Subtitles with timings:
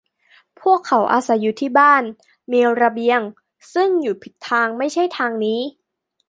[0.61, 2.03] พวกเขาอาศัยอยู่ที่บ้าน
[2.51, 3.21] มีระเบียง
[3.73, 5.59] ซึ่งอยู่ผิดทาง ไม่ใช่ทางนี้